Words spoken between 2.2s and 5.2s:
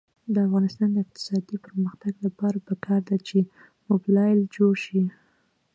لپاره پکار ده چې موبلایل جوړ شي.